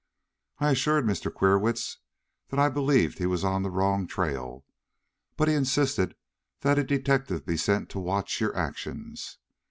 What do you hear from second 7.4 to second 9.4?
be sent to watch your actions.